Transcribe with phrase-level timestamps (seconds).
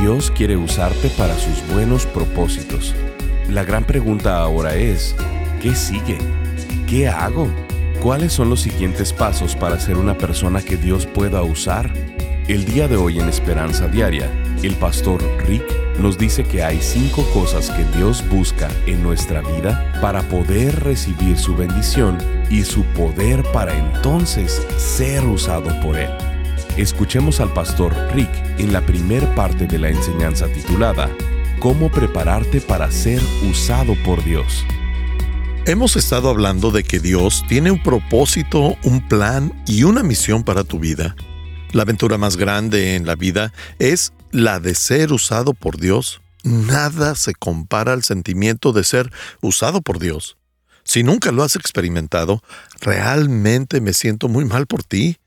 [0.00, 2.94] Dios quiere usarte para sus buenos propósitos.
[3.50, 5.16] La gran pregunta ahora es,
[5.60, 6.18] ¿qué sigue?
[6.86, 7.48] ¿Qué hago?
[8.00, 11.92] ¿Cuáles son los siguientes pasos para ser una persona que Dios pueda usar?
[12.46, 14.30] El día de hoy en Esperanza Diaria,
[14.62, 15.64] el pastor Rick
[15.98, 21.36] nos dice que hay cinco cosas que Dios busca en nuestra vida para poder recibir
[21.36, 22.18] su bendición
[22.50, 26.27] y su poder para entonces ser usado por Él.
[26.78, 31.10] Escuchemos al pastor Rick en la primer parte de la enseñanza titulada
[31.58, 34.64] Cómo prepararte para ser usado por Dios.
[35.66, 40.62] Hemos estado hablando de que Dios tiene un propósito, un plan y una misión para
[40.62, 41.16] tu vida.
[41.72, 46.20] La aventura más grande en la vida es la de ser usado por Dios.
[46.44, 50.36] Nada se compara al sentimiento de ser usado por Dios.
[50.84, 52.40] Si nunca lo has experimentado,
[52.80, 55.18] realmente me siento muy mal por ti.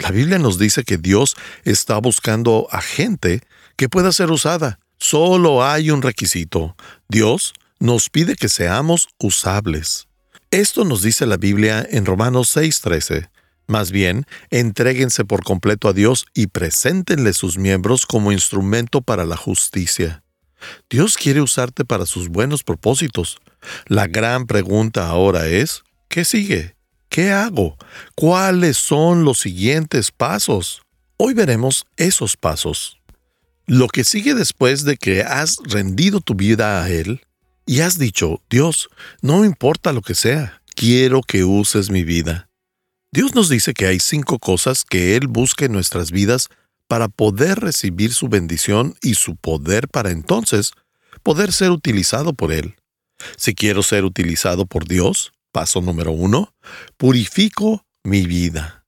[0.00, 3.42] La Biblia nos dice que Dios está buscando a gente
[3.76, 4.80] que pueda ser usada.
[4.98, 6.74] Solo hay un requisito.
[7.08, 10.08] Dios nos pide que seamos usables.
[10.50, 13.30] Esto nos dice la Biblia en Romanos 6:13.
[13.66, 19.36] Más bien, entréguense por completo a Dios y preséntenle sus miembros como instrumento para la
[19.36, 20.24] justicia.
[20.88, 23.38] Dios quiere usarte para sus buenos propósitos.
[23.86, 26.74] La gran pregunta ahora es, ¿qué sigue?
[27.10, 27.76] ¿Qué hago?
[28.14, 30.82] ¿Cuáles son los siguientes pasos?
[31.16, 33.00] Hoy veremos esos pasos.
[33.66, 37.22] Lo que sigue después de que has rendido tu vida a Él
[37.66, 38.88] y has dicho, Dios,
[39.22, 42.48] no importa lo que sea, quiero que uses mi vida.
[43.10, 46.46] Dios nos dice que hay cinco cosas que Él busca en nuestras vidas
[46.86, 50.70] para poder recibir su bendición y su poder para entonces
[51.24, 52.76] poder ser utilizado por Él.
[53.36, 56.54] Si quiero ser utilizado por Dios, Paso número uno,
[56.96, 58.84] purifico mi vida.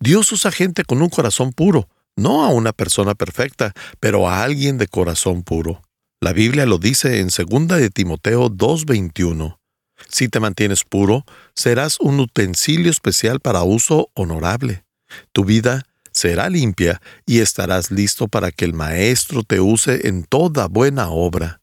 [0.00, 4.78] Dios usa gente con un corazón puro, no a una persona perfecta, pero a alguien
[4.78, 5.82] de corazón puro.
[6.20, 9.60] La Biblia lo dice en 2 de Timoteo 2:21.
[10.08, 14.84] Si te mantienes puro, serás un utensilio especial para uso honorable.
[15.32, 20.66] Tu vida será limpia y estarás listo para que el Maestro te use en toda
[20.68, 21.60] buena obra.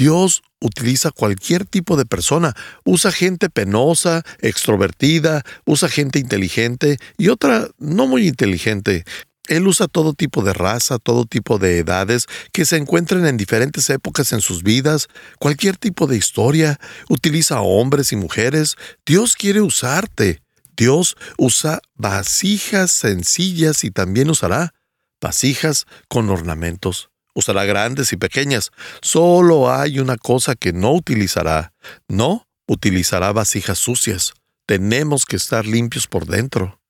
[0.00, 2.56] Dios utiliza cualquier tipo de persona.
[2.86, 9.04] Usa gente penosa, extrovertida, usa gente inteligente y otra no muy inteligente.
[9.46, 13.90] Él usa todo tipo de raza, todo tipo de edades que se encuentren en diferentes
[13.90, 15.08] épocas en sus vidas,
[15.38, 16.80] cualquier tipo de historia.
[17.10, 18.76] Utiliza hombres y mujeres.
[19.04, 20.40] Dios quiere usarte.
[20.78, 24.72] Dios usa vasijas sencillas y también usará
[25.20, 28.70] vasijas con ornamentos usará grandes y pequeñas.
[29.02, 31.72] Solo hay una cosa que no utilizará.
[32.08, 34.34] No utilizará vasijas sucias.
[34.66, 36.80] Tenemos que estar limpios por dentro.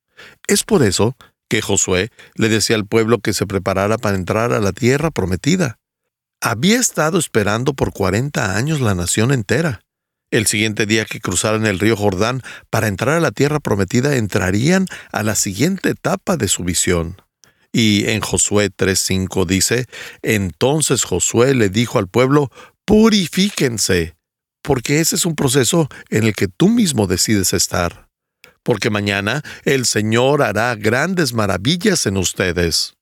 [0.46, 1.16] Es por eso
[1.48, 5.78] que Josué le decía al pueblo que se preparara para entrar a la tierra prometida.
[6.40, 9.82] Había estado esperando por 40 años la nación entera.
[10.30, 14.86] El siguiente día que cruzaran el río Jordán para entrar a la tierra prometida entrarían
[15.10, 17.20] a la siguiente etapa de su visión.
[17.72, 19.86] Y en Josué 3.5 dice,
[20.22, 22.50] entonces Josué le dijo al pueblo,
[22.84, 24.16] purifíquense,
[24.62, 28.08] porque ese es un proceso en el que tú mismo decides estar,
[28.62, 32.94] porque mañana el Señor hará grandes maravillas en ustedes.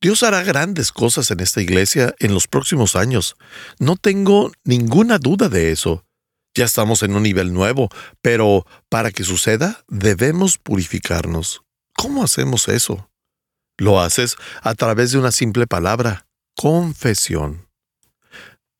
[0.00, 3.36] Dios hará grandes cosas en esta iglesia en los próximos años.
[3.80, 6.04] No tengo ninguna duda de eso.
[6.54, 7.88] Ya estamos en un nivel nuevo,
[8.22, 11.62] pero para que suceda debemos purificarnos.
[11.94, 13.10] ¿Cómo hacemos eso?
[13.78, 16.26] Lo haces a través de una simple palabra,
[16.56, 17.68] confesión.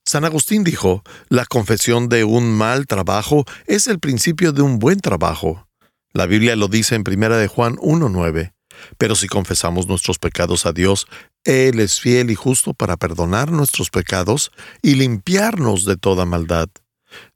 [0.04, 5.00] San Agustín dijo, la confesión de un mal trabajo es el principio de un buen
[5.00, 5.68] trabajo.
[6.12, 8.54] La Biblia lo dice en 1 de Juan 1.9.
[8.96, 11.06] Pero si confesamos nuestros pecados a Dios,
[11.44, 14.50] Él es fiel y justo para perdonar nuestros pecados
[14.82, 16.68] y limpiarnos de toda maldad.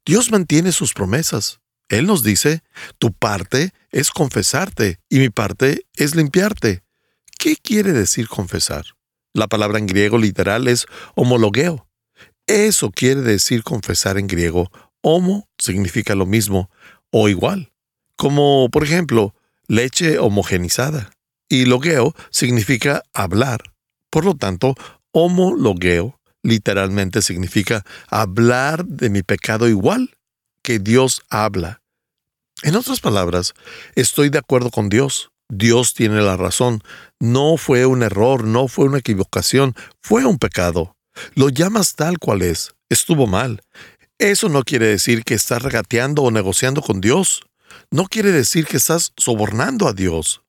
[0.04, 1.60] Dios mantiene sus promesas.
[1.88, 2.62] Él nos dice,
[2.98, 6.82] tu parte es confesarte y mi parte es limpiarte.
[7.42, 8.84] ¿Qué quiere decir confesar?
[9.34, 10.86] La palabra en griego literal es
[11.16, 11.88] homologueo.
[12.46, 14.70] Eso quiere decir confesar en griego.
[15.00, 16.70] Homo significa lo mismo
[17.10, 17.72] o igual.
[18.14, 19.34] Como, por ejemplo,
[19.66, 21.10] leche homogenizada.
[21.48, 23.60] Y logueo significa hablar.
[24.08, 24.76] Por lo tanto,
[25.10, 30.16] Homologeo literalmente significa hablar de mi pecado igual
[30.62, 31.82] que Dios habla.
[32.62, 33.52] En otras palabras,
[33.96, 35.32] estoy de acuerdo con Dios.
[35.48, 36.82] Dios tiene la razón.
[37.20, 40.96] No fue un error, no fue una equivocación, fue un pecado.
[41.34, 42.74] Lo llamas tal cual es.
[42.88, 43.62] Estuvo mal.
[44.18, 47.42] Eso no quiere decir que estás regateando o negociando con Dios.
[47.90, 50.42] No quiere decir que estás sobornando a Dios.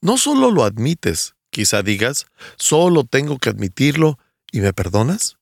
[0.00, 2.26] No solo lo admites, quizá digas,
[2.56, 4.18] solo tengo que admitirlo
[4.52, 5.36] y me perdonas.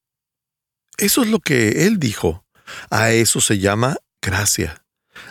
[0.97, 2.45] Eso es lo que Él dijo.
[2.91, 4.85] A eso se llama gracia.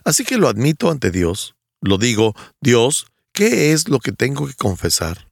[0.04, 1.56] Así que lo admito ante Dios.
[1.82, 5.30] Lo digo, Dios, ¿qué es lo que tengo que confesar?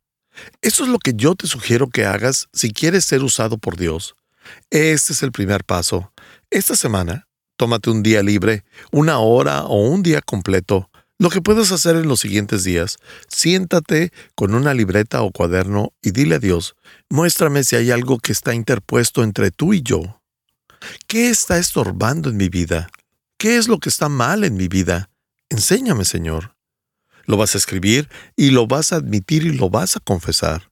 [0.61, 4.13] Eso es lo que yo te sugiero que hagas si quieres ser usado por Dios.
[4.69, 6.13] Este es el primer paso.
[6.51, 10.91] Esta semana, tómate un día libre, una hora o un día completo.
[11.17, 12.97] Lo que puedes hacer en los siguientes días,
[13.27, 16.75] siéntate con una libreta o cuaderno y dile a Dios,
[17.09, 20.21] muéstrame si hay algo que está interpuesto entre tú y yo.
[21.07, 22.87] ¿Qué está estorbando en mi vida?
[23.39, 25.09] ¿Qué es lo que está mal en mi vida?
[25.49, 26.54] Enséñame, Señor.
[27.25, 30.69] Lo vas a escribir y lo vas a admitir y lo vas a confesar.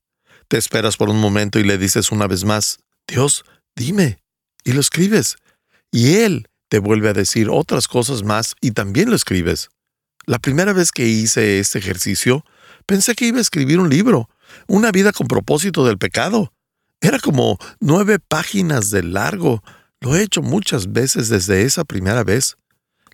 [0.48, 3.44] Te esperas por un momento y le dices una vez más, Dios,
[3.76, 4.20] dime,
[4.64, 5.38] y lo escribes.
[5.92, 9.70] Y Él te vuelve a decir otras cosas más y también lo escribes.
[10.26, 12.46] La primera vez que hice este ejercicio,
[12.86, 14.30] pensé que iba a escribir un libro,
[14.68, 16.54] una vida con propósito del pecado.
[17.02, 19.64] Era como nueve páginas de largo.
[20.00, 22.56] Lo he hecho muchas veces desde esa primera vez.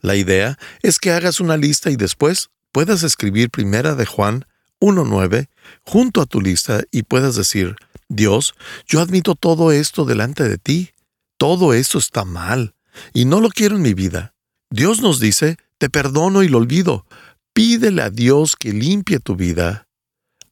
[0.02, 4.46] La idea es que hagas una lista y después puedas escribir Primera de Juan
[4.80, 5.50] 1.9
[5.84, 7.76] junto a tu lista y puedas decir,
[8.08, 8.56] Dios,
[8.88, 10.92] yo admito todo esto delante de ti.
[11.38, 12.76] Todo esto está mal
[13.14, 14.34] y no lo quiero en mi vida.
[14.70, 17.06] Dios nos dice, te perdono y lo olvido.
[17.54, 19.88] Pídele a Dios que limpie tu vida.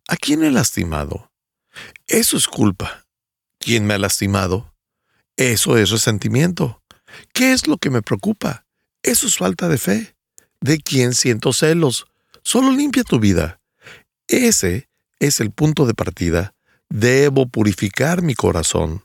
[0.08, 1.32] ¿A quién he lastimado?
[2.08, 3.06] Eso es culpa.
[3.60, 4.74] ¿Quién me ha lastimado?
[5.36, 6.82] Eso es resentimiento.
[7.34, 8.66] ¿Qué es lo que me preocupa?
[9.04, 10.17] Eso es falta de fe.
[10.62, 12.06] ¿De quién siento celos?
[12.44, 13.60] Solo limpia tu vida.
[14.28, 14.90] Ese
[15.20, 16.54] es el punto de partida.
[16.90, 19.04] Debo purificar mi corazón.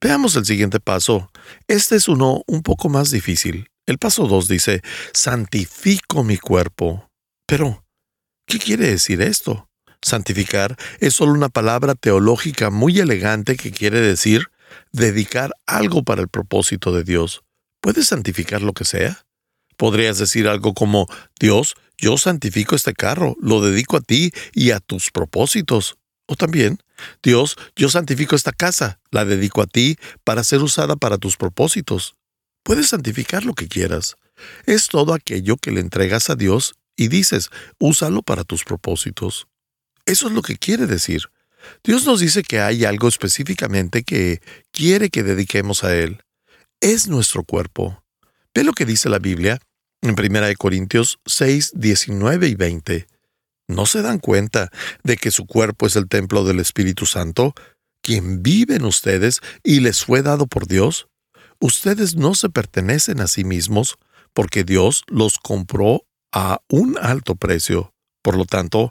[0.00, 1.30] Veamos el siguiente paso.
[1.68, 3.68] Este es uno un poco más difícil.
[3.86, 4.82] El paso 2 dice,
[5.12, 7.10] santifico mi cuerpo.
[7.46, 7.84] Pero,
[8.46, 9.68] ¿qué quiere decir esto?
[10.02, 14.46] Santificar es solo una palabra teológica muy elegante que quiere decir
[14.92, 17.42] dedicar algo para el propósito de Dios.
[17.80, 19.25] ¿Puedes santificar lo que sea?
[19.76, 21.06] Podrías decir algo como,
[21.38, 25.96] Dios, yo santifico este carro, lo dedico a ti y a tus propósitos.
[26.26, 26.78] O también,
[27.22, 32.16] Dios, yo santifico esta casa, la dedico a ti para ser usada para tus propósitos.
[32.62, 34.16] Puedes santificar lo que quieras.
[34.66, 39.46] Es todo aquello que le entregas a Dios y dices, úsalo para tus propósitos.
[40.04, 41.22] Eso es lo que quiere decir.
[41.84, 44.40] Dios nos dice que hay algo específicamente que
[44.72, 46.22] quiere que dediquemos a Él.
[46.80, 48.02] Es nuestro cuerpo.
[48.54, 49.60] Ve lo que dice la Biblia
[50.02, 53.06] en 1 Corintios 6, 19 y 20.
[53.68, 54.70] ¿No se dan cuenta
[55.02, 57.54] de que su cuerpo es el templo del Espíritu Santo,
[58.00, 61.08] quien vive en ustedes y les fue dado por Dios?
[61.58, 63.98] Ustedes no se pertenecen a sí mismos
[64.32, 67.92] porque Dios los compró a un alto precio.
[68.22, 68.90] Por lo tanto,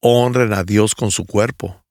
[0.00, 1.84] honren a Dios con su cuerpo.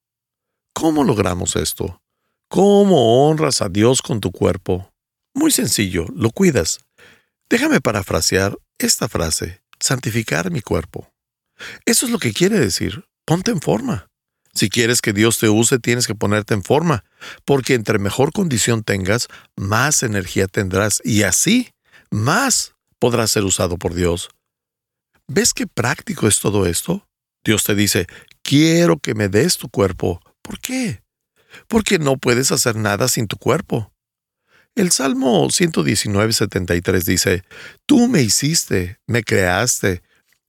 [0.74, 2.02] ¿Cómo logramos esto?
[2.50, 4.92] ¿Cómo honras a Dios con tu cuerpo?
[5.34, 6.80] Muy sencillo, lo cuidas.
[7.50, 11.12] Déjame parafrasear esta frase, santificar mi cuerpo.
[11.86, 14.08] Eso es lo que quiere decir, ponte en forma.
[14.54, 17.04] Si quieres que Dios te use, tienes que ponerte en forma,
[17.44, 21.72] porque entre mejor condición tengas, más energía tendrás y así,
[22.10, 24.30] más podrás ser usado por Dios.
[25.28, 27.08] ¿Ves qué práctico es todo esto?
[27.44, 28.08] Dios te dice,
[28.42, 30.22] quiero que me des tu cuerpo.
[30.42, 31.04] ¿Por qué?
[31.68, 33.92] Porque no puedes hacer nada sin tu cuerpo.
[34.76, 37.44] El Salmo 119, 73 dice,
[37.86, 40.04] Tú me hiciste, me creaste.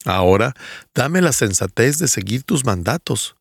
[0.04, 0.52] Ahora,
[0.97, 3.37] dame la sensatez de seguir tus mandatos.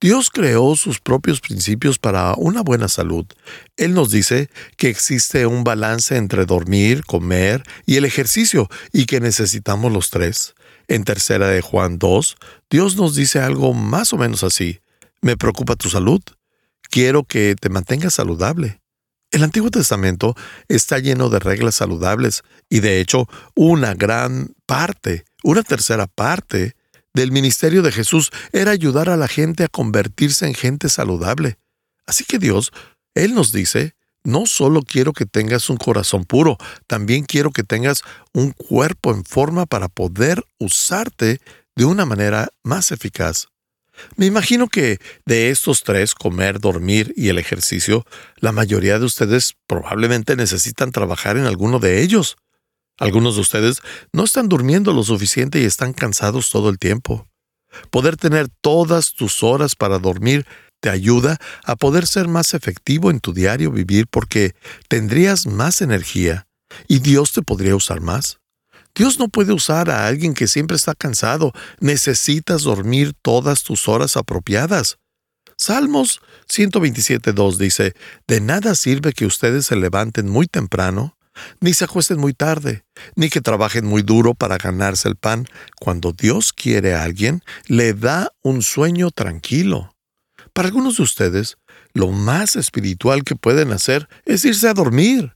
[0.00, 3.26] Dios creó sus propios principios para una buena salud.
[3.76, 9.20] Él nos dice que existe un balance entre dormir, comer y el ejercicio y que
[9.20, 10.54] necesitamos los tres.
[10.88, 12.36] En tercera de Juan 2,
[12.70, 14.80] Dios nos dice algo más o menos así.
[15.20, 16.20] Me preocupa tu salud.
[16.90, 18.80] Quiero que te mantengas saludable.
[19.34, 20.36] El Antiguo Testamento
[20.68, 26.76] está lleno de reglas saludables y de hecho una gran parte, una tercera parte
[27.14, 31.58] del ministerio de Jesús era ayudar a la gente a convertirse en gente saludable.
[32.06, 32.70] Así que Dios,
[33.16, 38.04] Él nos dice, no solo quiero que tengas un corazón puro, también quiero que tengas
[38.32, 41.40] un cuerpo en forma para poder usarte
[41.74, 43.48] de una manera más eficaz.
[44.16, 48.04] Me imagino que de estos tres, comer, dormir y el ejercicio,
[48.36, 52.36] la mayoría de ustedes probablemente necesitan trabajar en alguno de ellos.
[52.98, 53.80] Algunos de ustedes
[54.12, 57.28] no están durmiendo lo suficiente y están cansados todo el tiempo.
[57.90, 60.46] Poder tener todas tus horas para dormir
[60.80, 64.54] te ayuda a poder ser más efectivo en tu diario vivir porque
[64.88, 66.46] tendrías más energía
[66.86, 68.38] y Dios te podría usar más.
[68.94, 71.52] Dios no puede usar a alguien que siempre está cansado.
[71.80, 74.98] Necesitas dormir todas tus horas apropiadas.
[75.56, 77.94] Salmos 127.2 dice,
[78.26, 81.16] De nada sirve que ustedes se levanten muy temprano,
[81.60, 82.84] ni se acuesten muy tarde,
[83.16, 85.46] ni que trabajen muy duro para ganarse el pan.
[85.80, 89.94] Cuando Dios quiere a alguien, le da un sueño tranquilo.
[90.52, 91.56] Para algunos de ustedes,
[91.94, 95.32] lo más espiritual que pueden hacer es irse a dormir.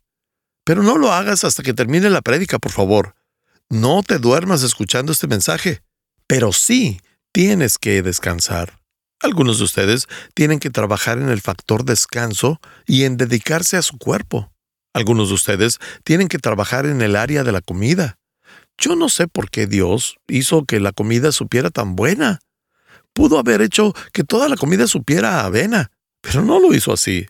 [0.65, 3.15] Pero no lo hagas hasta que termine la prédica, por favor.
[3.71, 5.83] No te duermas escuchando este mensaje,
[6.27, 7.01] pero sí
[7.33, 8.81] tienes que descansar.
[9.21, 13.99] Algunos de ustedes tienen que trabajar en el factor descanso y en dedicarse a su
[13.99, 14.51] cuerpo.
[14.95, 18.17] Algunos de ustedes tienen que trabajar en el área de la comida.
[18.79, 22.39] Yo no sé por qué Dios hizo que la comida supiera tan buena.
[23.13, 25.91] Pudo haber hecho que toda la comida supiera a avena,
[26.23, 27.27] pero no lo hizo así.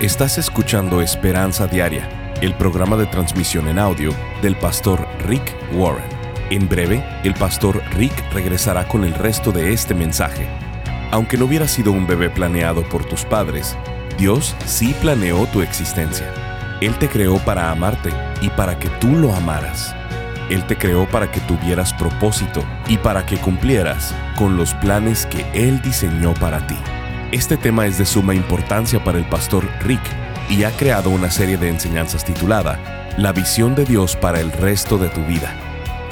[0.00, 4.10] Estás escuchando Esperanza Diaria el programa de transmisión en audio
[4.42, 6.04] del pastor Rick Warren.
[6.50, 10.48] En breve, el pastor Rick regresará con el resto de este mensaje.
[11.12, 13.76] Aunque no hubiera sido un bebé planeado por tus padres,
[14.18, 16.34] Dios sí planeó tu existencia.
[16.80, 19.94] Él te creó para amarte y para que tú lo amaras.
[20.50, 25.46] Él te creó para que tuvieras propósito y para que cumplieras con los planes que
[25.54, 26.76] Él diseñó para ti.
[27.30, 30.02] Este tema es de suma importancia para el pastor Rick
[30.52, 32.78] y ha creado una serie de enseñanzas titulada
[33.16, 35.54] La visión de Dios para el resto de tu vida.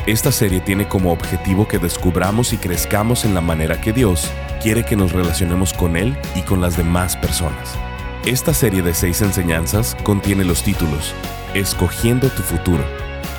[0.07, 4.31] Esta serie tiene como objetivo que descubramos y crezcamos en la manera que Dios
[4.63, 7.77] quiere que nos relacionemos con Él y con las demás personas.
[8.25, 11.15] Esta serie de seis enseñanzas contiene los títulos
[11.53, 12.85] Escogiendo tu futuro,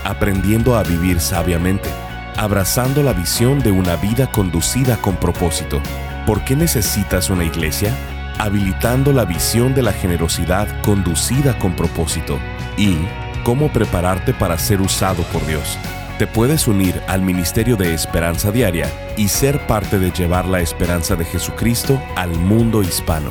[0.03, 1.89] Aprendiendo a vivir sabiamente,
[2.37, 5.81] Abrazando la visión de una vida conducida con propósito.
[6.27, 7.91] ¿Por qué necesitas una iglesia?
[8.41, 12.39] Habilitando la visión de la generosidad conducida con propósito
[12.75, 12.97] y
[13.43, 15.77] cómo prepararte para ser usado por Dios.
[16.17, 21.15] Te puedes unir al Ministerio de Esperanza Diaria y ser parte de llevar la esperanza
[21.15, 23.29] de Jesucristo al mundo hispano.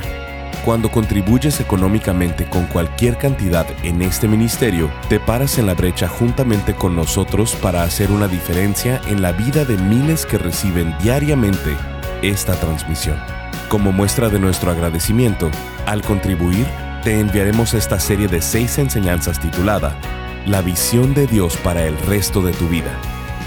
[0.65, 6.75] Cuando contribuyes económicamente con cualquier cantidad en este ministerio, te paras en la brecha juntamente
[6.75, 11.77] con nosotros para hacer una diferencia en la vida de miles que reciben diariamente
[12.23, 13.40] esta transmisión.
[13.71, 15.49] Como muestra de nuestro agradecimiento,
[15.87, 16.67] al contribuir,
[17.05, 19.97] te enviaremos esta serie de seis enseñanzas titulada
[20.45, 22.91] La visión de Dios para el resto de tu vida,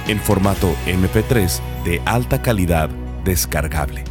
[0.08, 2.90] en formato MP3 de alta calidad
[3.26, 4.06] descargable.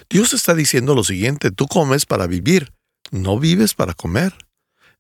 [0.09, 2.73] Dios está diciendo lo siguiente, tú comes para vivir,
[3.11, 4.33] no vives para comer.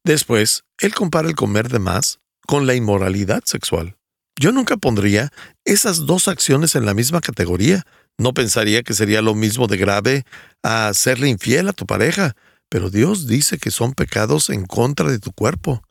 [0.03, 3.97] Después, Él compara el comer de más con la inmoralidad sexual.
[4.39, 5.31] Yo nunca pondría
[5.65, 7.85] esas dos acciones en la misma categoría.
[8.17, 10.25] No pensaría que sería lo mismo de grave
[10.63, 10.91] a
[11.25, 12.35] infiel a tu pareja,
[12.69, 15.83] pero Dios dice que son pecados en contra de tu cuerpo.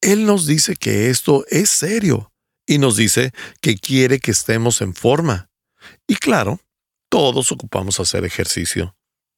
[0.00, 2.32] Él nos dice que esto es serio
[2.66, 5.49] y nos dice que quiere que estemos en forma.
[6.06, 6.60] Y claro,
[7.08, 8.96] todos ocupamos hacer ejercicio.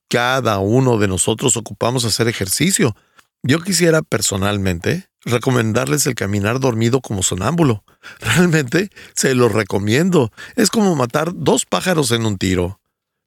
[0.08, 2.94] Cada uno de nosotros ocupamos hacer ejercicio.
[3.42, 7.84] Yo quisiera personalmente recomendarles el caminar dormido como sonámbulo.
[8.20, 10.30] Realmente se lo recomiendo.
[10.54, 12.80] Es como matar dos pájaros en un tiro.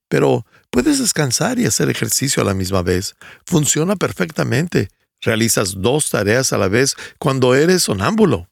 [0.07, 3.15] Pero puedes descansar y hacer ejercicio a la misma vez.
[3.45, 4.89] Funciona perfectamente.
[5.21, 8.47] Realizas dos tareas a la vez cuando eres sonámbulo.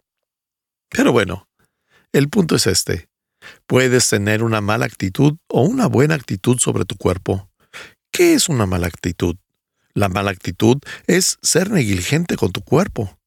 [0.90, 1.48] Pero bueno,
[2.12, 3.10] el punto es este.
[3.68, 7.50] Puedes tener una mala actitud o una buena actitud sobre tu cuerpo.
[8.12, 9.38] ¿Qué es una mala actitud?
[9.94, 13.20] La mala actitud es ser negligente con tu cuerpo.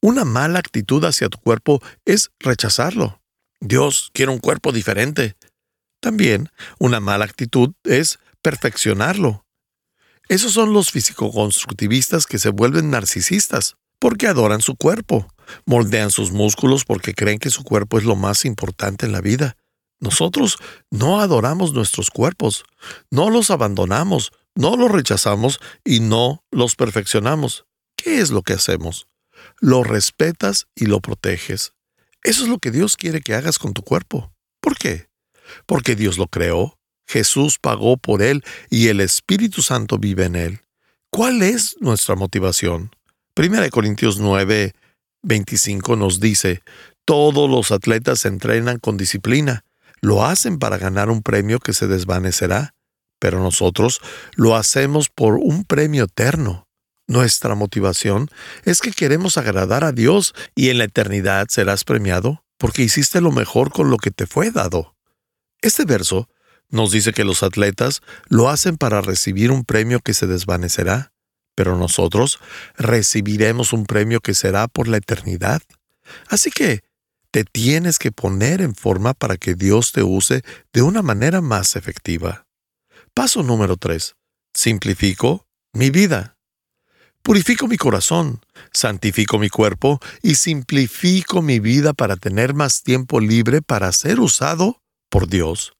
[0.00, 3.20] Una mala actitud hacia tu cuerpo es rechazarlo.
[3.60, 5.36] Dios quiere un cuerpo diferente.
[6.00, 6.48] También
[6.78, 9.44] una mala actitud es perfeccionarlo.
[10.28, 15.28] Esos son los físico-constructivistas que se vuelven narcisistas porque adoran su cuerpo,
[15.64, 19.56] moldean sus músculos porque creen que su cuerpo es lo más importante en la vida.
[20.02, 20.58] Nosotros
[20.90, 22.64] no adoramos nuestros cuerpos,
[23.12, 27.66] no los abandonamos, no los rechazamos y no los perfeccionamos.
[27.94, 29.06] ¿Qué es lo que hacemos?
[29.60, 31.72] Lo respetas y lo proteges.
[32.24, 34.32] Eso es lo que Dios quiere que hagas con tu cuerpo.
[34.60, 35.06] ¿Por qué?
[35.66, 40.60] Porque Dios lo creó, Jesús pagó por él y el Espíritu Santo vive en él.
[41.10, 42.90] ¿Cuál es nuestra motivación?
[43.36, 44.74] 1 Corintios 9,
[45.22, 46.62] 25 nos dice,
[47.04, 49.64] todos los atletas entrenan con disciplina,
[50.02, 52.74] lo hacen para ganar un premio que se desvanecerá,
[53.18, 54.00] pero nosotros
[54.34, 56.68] lo hacemos por un premio eterno.
[57.06, 58.28] Nuestra motivación
[58.64, 63.32] es que queremos agradar a Dios y en la eternidad serás premiado porque hiciste lo
[63.32, 64.96] mejor con lo que te fue dado.
[65.62, 66.28] Este verso
[66.68, 71.12] nos dice que los atletas lo hacen para recibir un premio que se desvanecerá,
[71.54, 72.40] pero nosotros
[72.76, 75.60] recibiremos un premio que será por la eternidad.
[76.28, 76.82] Así que
[77.32, 81.76] te tienes que poner en forma para que Dios te use de una manera más
[81.76, 82.46] efectiva.
[83.14, 84.14] Paso número 3.
[84.54, 86.36] Simplifico mi vida.
[87.22, 93.62] Purifico mi corazón, santifico mi cuerpo y simplifico mi vida para tener más tiempo libre
[93.62, 95.72] para ser usado por Dios.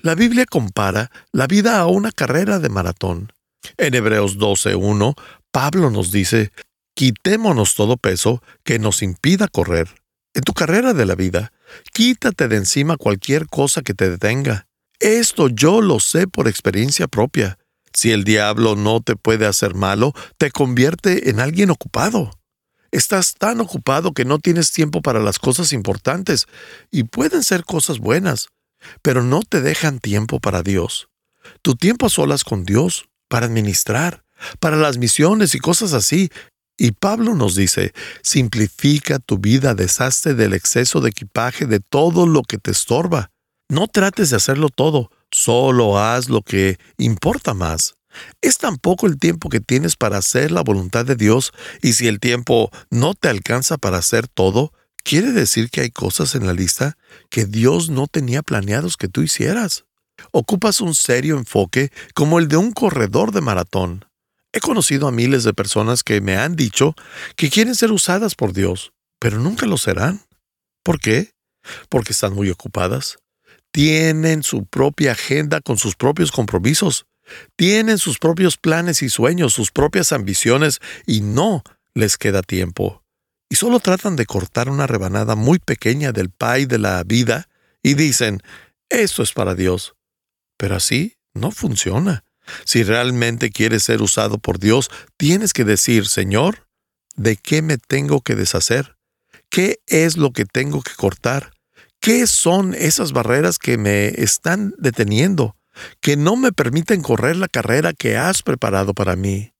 [0.00, 3.32] La Biblia compara la vida a una carrera de maratón.
[3.78, 5.14] En Hebreos 12.1,
[5.52, 6.52] Pablo nos dice,
[6.94, 9.97] quitémonos todo peso que nos impida correr.
[10.38, 11.52] En tu carrera de la vida,
[11.92, 14.68] quítate de encima cualquier cosa que te detenga.
[15.00, 17.58] Esto yo lo sé por experiencia propia.
[17.92, 22.38] Si el diablo no te puede hacer malo, te convierte en alguien ocupado.
[22.92, 26.46] Estás tan ocupado que no tienes tiempo para las cosas importantes,
[26.92, 28.46] y pueden ser cosas buenas,
[29.02, 31.08] pero no te dejan tiempo para Dios.
[31.62, 34.22] Tu tiempo a solas con Dios, para administrar,
[34.60, 36.30] para las misiones y cosas así.
[36.78, 42.42] Y Pablo nos dice, simplifica tu vida, deshazte del exceso de equipaje, de todo lo
[42.42, 43.30] que te estorba.
[43.68, 47.96] No trates de hacerlo todo, solo haz lo que importa más.
[48.40, 52.06] Es tan poco el tiempo que tienes para hacer la voluntad de Dios, y si
[52.06, 54.72] el tiempo no te alcanza para hacer todo,
[55.08, 56.98] Quiere decir que hay cosas en la lista
[57.30, 59.86] que Dios no tenía planeados que tú hicieras.
[60.32, 64.04] Ocupas un serio enfoque como el de un corredor de maratón.
[64.52, 66.94] He conocido a miles de personas que me han dicho
[67.36, 70.22] que quieren ser usadas por Dios, pero nunca lo serán.
[70.82, 71.32] ¿Por qué?
[71.88, 73.18] Porque están muy ocupadas.
[73.70, 77.06] Tienen su propia agenda con sus propios compromisos.
[77.56, 81.62] Tienen sus propios planes y sueños, sus propias ambiciones, y no
[81.94, 83.02] les queda tiempo
[83.50, 87.48] y solo tratan de cortar una rebanada muy pequeña del pay de la vida
[87.82, 88.42] y dicen,
[88.88, 89.94] eso es para Dios.
[90.56, 92.24] Pero así no funciona.
[92.64, 96.66] Si realmente quieres ser usado por Dios, tienes que decir, Señor,
[97.16, 98.96] ¿de qué me tengo que deshacer?
[99.50, 101.52] ¿Qué es lo que tengo que cortar?
[102.00, 105.56] ¿Qué son esas barreras que me están deteniendo,
[106.00, 109.52] que no me permiten correr la carrera que has preparado para mí?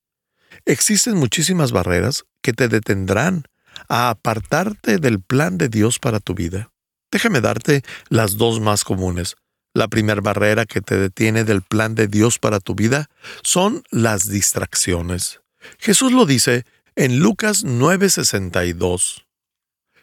[0.64, 3.44] Existen muchísimas barreras que te detendrán
[3.88, 6.70] a apartarte del plan de Dios para tu vida.
[7.10, 9.36] Déjame darte las dos más comunes.
[9.78, 13.08] La primera barrera que te detiene del plan de Dios para tu vida
[13.44, 15.40] son las distracciones.
[15.78, 16.64] Jesús lo dice
[16.96, 19.24] en Lucas 9:62.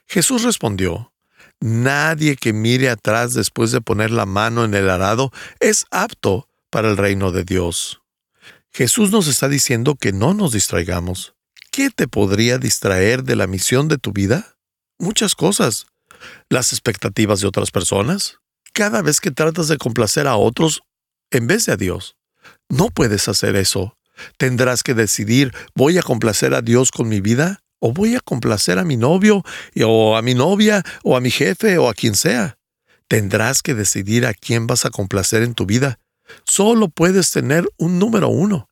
[0.08, 1.12] Jesús respondió,
[1.60, 6.90] Nadie que mire atrás después de poner la mano en el arado es apto para
[6.90, 8.02] el reino de Dios.
[8.72, 11.36] Jesús nos está diciendo que no nos distraigamos.
[11.72, 14.56] ¿Qué te podría distraer de la misión de tu vida?
[15.00, 15.88] Muchas cosas.
[16.48, 18.40] Las expectativas de otras personas.
[18.76, 20.82] Cada vez que tratas de complacer a otros
[21.32, 22.18] en vez de a Dios.
[22.68, 23.98] No puedes hacer eso.
[24.38, 27.62] Tendrás que decidir, ¿voy a complacer a Dios con mi vida?
[27.80, 29.44] ¿O voy a complacer a mi novio,
[29.82, 32.58] o a mi novia, o a mi jefe, o a quien sea?
[33.08, 36.00] Tendrás que decidir a quién vas a complacer en tu vida.
[36.44, 38.68] Solo puedes tener un número uno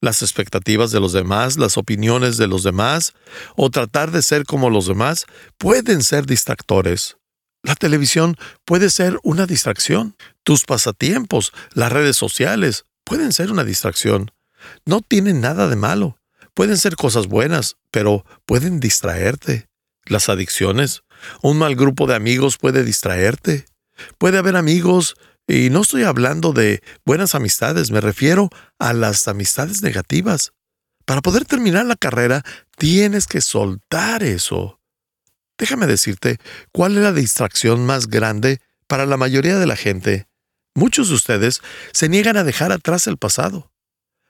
[0.00, 3.14] las expectativas de los demás, las opiniones de los demás,
[3.56, 7.17] o tratar de ser como los demás, pueden ser distractores.
[7.62, 10.16] La televisión puede ser una distracción.
[10.42, 14.30] Tus pasatiempos, las redes sociales, pueden ser una distracción.
[14.84, 16.18] No tienen nada de malo.
[16.54, 19.68] Pueden ser cosas buenas, pero pueden distraerte.
[20.04, 21.02] Las adicciones.
[21.42, 23.66] Un mal grupo de amigos puede distraerte.
[24.18, 25.16] Puede haber amigos,
[25.46, 30.52] y no estoy hablando de buenas amistades, me refiero a las amistades negativas.
[31.04, 32.44] Para poder terminar la carrera,
[32.76, 34.77] tienes que soltar eso.
[35.58, 36.38] Déjame decirte
[36.72, 40.28] cuál es la distracción más grande para la mayoría de la gente.
[40.74, 41.60] Muchos de ustedes
[41.92, 43.72] se niegan a dejar atrás el pasado.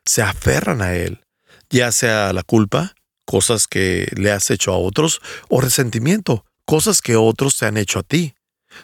[0.07, 1.23] Se aferran a él,
[1.69, 2.95] ya sea la culpa,
[3.27, 7.99] cosas que le has hecho a otros, o resentimiento, cosas que otros te han hecho
[7.99, 8.35] a ti.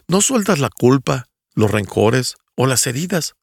[0.07, 3.35] No sueltas la culpa, los rencores o las heridas.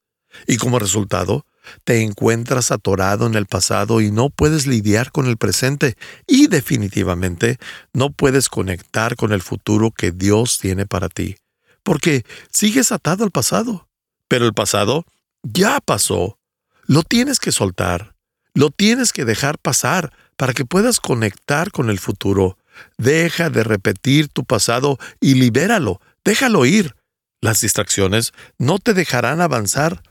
[0.45, 1.47] Y como resultado,
[1.83, 5.95] te encuentras atorado en el pasado y no puedes lidiar con el presente
[6.27, 7.57] y definitivamente
[7.93, 11.37] no puedes conectar con el futuro que Dios tiene para ti,
[11.83, 13.87] porque sigues atado al pasado.
[14.27, 15.05] Pero el pasado
[15.43, 16.37] ya pasó.
[16.85, 18.15] Lo tienes que soltar,
[18.53, 22.57] lo tienes que dejar pasar para que puedas conectar con el futuro.
[22.97, 26.95] Deja de repetir tu pasado y libéralo, déjalo ir.
[27.41, 30.01] Las distracciones no te dejarán avanzar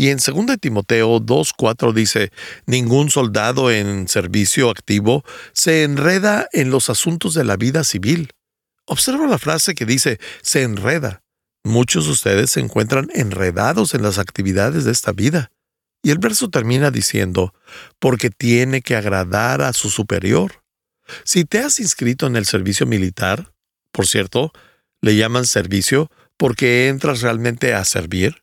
[0.00, 2.32] y en 2 Timoteo 2.4 dice,
[2.64, 8.30] ningún soldado en servicio activo se enreda en los asuntos de la vida civil.
[8.86, 11.22] Observa la frase que dice, se enreda.
[11.64, 15.50] Muchos de ustedes se encuentran enredados en las actividades de esta vida.
[16.02, 17.52] Y el verso termina diciendo,
[17.98, 20.62] porque tiene que agradar a su superior.
[21.24, 23.52] Si te has inscrito en el servicio militar,
[23.92, 24.50] por cierto,
[25.02, 28.42] le llaman servicio porque entras realmente a servir,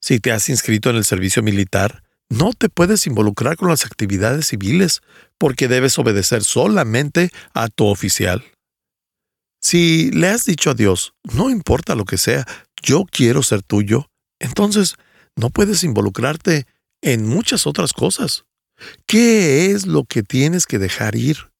[0.00, 4.46] si te has inscrito en el servicio militar, no te puedes involucrar con las actividades
[4.46, 5.00] civiles
[5.36, 8.44] porque debes obedecer solamente a tu oficial.
[9.60, 12.46] Si le has dicho a Dios, no importa lo que sea,
[12.82, 14.08] yo quiero ser tuyo,
[14.38, 14.94] entonces
[15.36, 16.66] no puedes involucrarte
[17.02, 18.44] en muchas otras cosas.
[19.06, 21.50] ¿Qué es lo que tienes que dejar ir?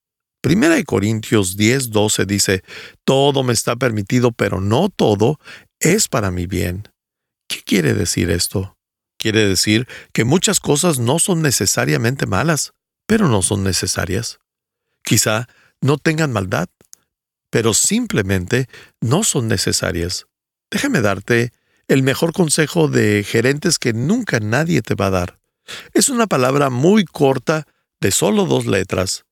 [0.40, 2.62] Primera de Corintios 10, 12 dice,
[3.04, 5.38] Todo me está permitido, pero no todo
[5.80, 6.88] es para mi bien.
[7.50, 8.78] ¿Qué quiere decir esto?
[9.18, 12.74] Quiere decir que muchas cosas no son necesariamente malas,
[13.08, 14.38] pero no son necesarias.
[15.02, 15.48] Quizá
[15.80, 16.68] no tengan maldad,
[17.50, 18.68] pero simplemente
[19.00, 20.28] no son necesarias.
[20.70, 21.52] Déjame darte
[21.88, 25.40] el mejor consejo de gerentes que nunca nadie te va a dar.
[25.92, 27.66] Es una palabra muy corta
[28.00, 29.24] de solo dos letras,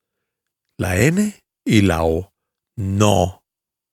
[0.77, 2.33] la N y la O.
[2.75, 3.45] No.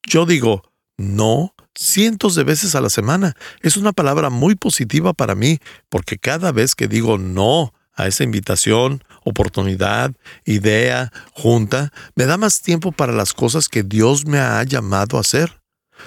[0.03, 0.63] Yo digo,
[0.97, 3.35] no cientos de veces a la semana.
[3.61, 5.59] Es una palabra muy positiva para mí,
[5.89, 10.11] porque cada vez que digo no a esa invitación, oportunidad,
[10.45, 15.21] idea, junta, me da más tiempo para las cosas que Dios me ha llamado a
[15.21, 15.61] hacer.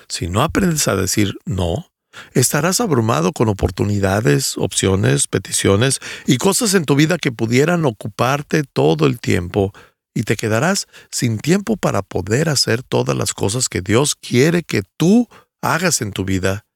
[0.08, 1.90] Si no aprendes a decir no,
[2.34, 9.06] estarás abrumado con oportunidades, opciones, peticiones y cosas en tu vida que pudieran ocuparte todo
[9.06, 9.72] el tiempo
[10.14, 14.82] y te quedarás sin tiempo para poder hacer todas las cosas que Dios quiere que
[14.96, 15.28] tú
[15.62, 16.66] hagas en tu vida.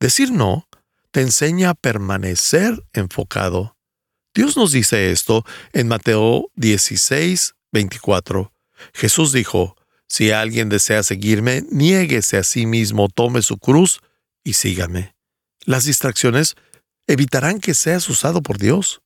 [0.00, 0.68] Decir no
[1.10, 3.76] te enseña a permanecer enfocado.
[4.34, 8.52] Dios nos dice esto en Mateo 16, 24.
[8.92, 9.76] Jesús dijo,
[10.08, 14.00] Si alguien desea seguirme, niéguese a sí mismo, tome su cruz
[14.42, 15.14] y sígame.
[15.64, 16.56] Las distracciones
[17.06, 19.00] evitarán que seas usado por Dios.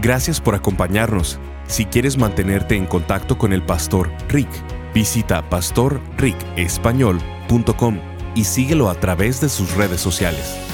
[0.00, 1.40] Gracias por acompañarnos.
[1.66, 4.50] Si quieres mantenerte en contacto con el pastor Rick,
[4.94, 7.98] visita pastorricespañol.com
[8.36, 10.73] y síguelo a través de sus redes sociales.